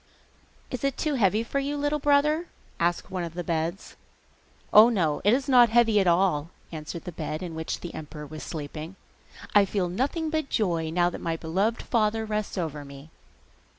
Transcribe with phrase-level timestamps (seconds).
[0.71, 2.47] 'Is it too heavy for you, little brother?'
[2.79, 3.95] asked one of the beds.
[4.73, 8.25] 'Oh, no, it is not heavy at all,' answered the bed in which the emperor
[8.25, 8.95] was sleeping.
[9.53, 13.11] 'I feel nothing but joy now that my beloved father rests over me.